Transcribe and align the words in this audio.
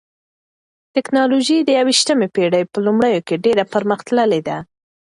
ټکنالوژي 0.95 1.57
د 1.63 1.69
یوویشتمې 1.79 2.27
پېړۍ 2.35 2.63
په 2.71 2.77
لومړیو 2.85 3.25
کې 3.27 3.41
ډېره 3.45 3.63
پرمختللې 3.73 4.41
ده. 4.47 4.57